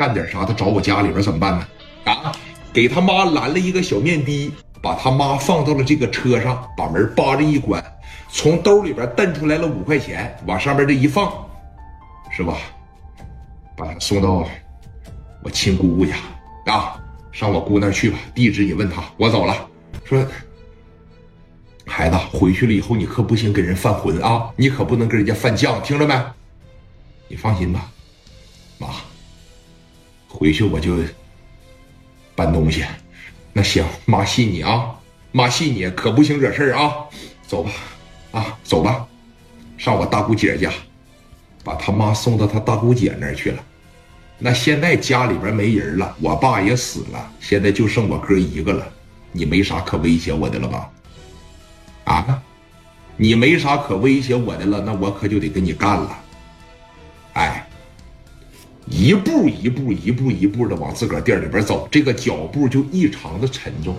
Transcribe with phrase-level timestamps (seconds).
[0.00, 1.68] 干点啥，他找我家里边怎么办呢？
[2.04, 2.32] 啊，
[2.72, 7.84] 给他妈拦了一个小面的，把他妈放到了这个车上，把门扒着一关，
[8.30, 11.30] 从兜里边蹬出来了五块钱，往上面这一放，
[12.30, 12.56] 是吧？
[13.76, 14.48] 把他送到
[15.42, 16.14] 我亲姑姑家
[16.72, 16.98] 啊，
[17.30, 19.54] 上我姑那去吧，地址你问他，我走了。
[20.04, 20.26] 说，
[21.84, 26.18] 孩子回去了以后，你可不行给人犯浑啊，你可不能跟人家犯犟，听着没？
[27.28, 27.86] 你放心吧，
[28.78, 28.88] 妈。
[30.40, 30.96] 回去我就
[32.34, 32.82] 搬东西，
[33.52, 34.98] 那行，妈信你啊，
[35.32, 36.94] 妈信你，可不行惹事儿啊。
[37.46, 37.70] 走吧，
[38.30, 39.06] 啊，走吧，
[39.76, 40.72] 上我大姑姐家，
[41.62, 43.62] 把他妈送到他大姑姐那儿去了。
[44.38, 48.90] 那现在家里边没人了，我爸也死了，现在就剩我哥一个了。
[49.32, 50.90] 你没啥可威胁我的了吧？
[52.04, 52.42] 啊，
[53.18, 56.18] 你没啥可威胁我的了，那我可就得跟你干了。
[58.90, 63.96] 一步一步一步一步的往自个儿店里边走，这个脚步就异常的沉重。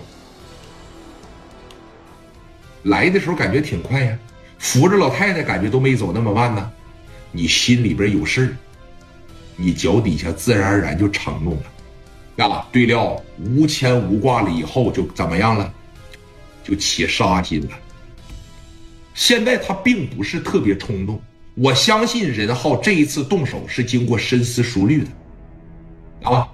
[2.84, 4.18] 来的时候感觉挺快呀，
[4.58, 6.70] 扶着老太太感觉都没走那么慢呢。
[7.30, 8.54] 你心里边有事，
[9.56, 12.44] 你脚底下自然而然就承重了。
[12.44, 15.72] 啊，对了，无牵无挂了以后就怎么样了？
[16.62, 17.70] 就起杀心了。
[19.14, 21.22] 现在他并不是特别冲动。
[21.54, 26.48] 我相信任浩这一次动手是经过深思熟虑的，啊，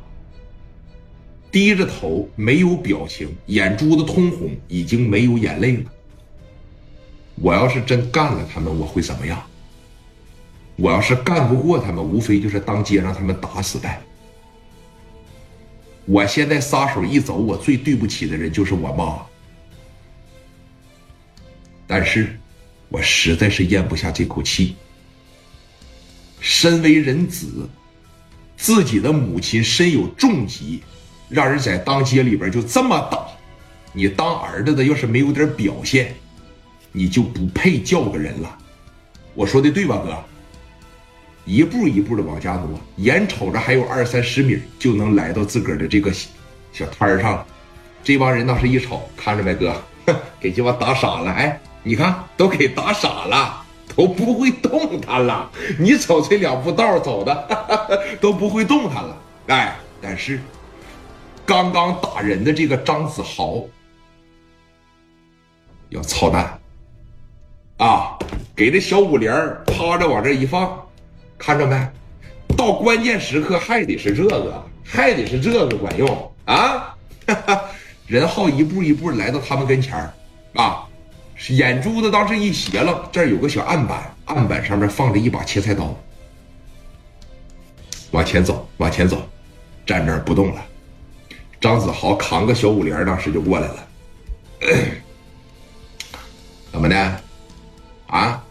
[1.52, 5.84] 低着头没有表情，眼珠子通红，已经没有眼泪了。
[7.36, 9.40] 我要是真干了他们，我会怎么样？
[10.74, 14.02] 我要是干不过他们，无非就是当街让他们打死呗。
[16.06, 19.24] 我现在撒手一走，我最对不起的人就是我妈。
[21.86, 22.36] 但是，
[22.88, 24.74] 我实在是咽不下这口气。
[26.60, 27.46] 身为人子，
[28.56, 30.82] 自己的母亲身有重疾，
[31.28, 33.24] 让人在当街里边就这么打，
[33.92, 36.12] 你当儿子的要是没有点表现，
[36.90, 38.58] 你就不配叫个人了。
[39.34, 40.18] 我说的对吧，哥？
[41.44, 46.12] 一步一步的往家挪，眼瞅着还有二三十米就能来到自个儿的这个
[46.72, 47.46] 小摊儿上，
[48.02, 49.80] 这帮人那是一瞅，看着没，哥，
[50.40, 51.30] 给鸡巴打傻了。
[51.30, 53.64] 哎，你看都给打傻了。
[53.96, 57.48] 都不会动弹了，你走这两步道走的
[58.20, 59.16] 都不会动弹了。
[59.48, 60.40] 哎，但是
[61.44, 63.62] 刚刚打人的这个张子豪
[65.88, 66.58] 要操蛋
[67.78, 68.18] 啊！
[68.54, 69.32] 给这小五连
[69.66, 70.80] 趴着往这一放，
[71.38, 71.88] 看着没？
[72.56, 76.94] 到关键时刻还得是这个，还得是这个管用啊！
[78.06, 80.12] 任浩一步一步来到他们跟前儿
[80.54, 80.87] 啊。
[81.50, 85.94] 眼珠子当时一斜了，这儿有个小案板，案板上面放着一把切菜刀。
[88.10, 89.22] 往前走，往前走，
[89.86, 90.62] 站那儿不动了。
[91.60, 93.88] 张子豪扛个小五连，当时就过来了。
[96.72, 97.20] 怎么的？
[98.08, 98.42] 啊？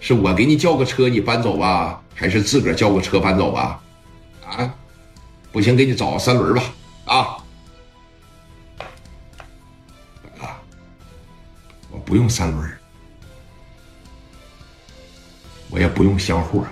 [0.00, 3.82] 是我给你叫个车，你搬走吧，还是自个儿叫个车搬走吧？
[4.46, 4.74] 啊？
[5.50, 6.62] 不行，给你找个三轮吧。
[7.04, 7.36] 啊？
[12.08, 12.66] 不用三轮，
[15.68, 16.64] 我也不用相互。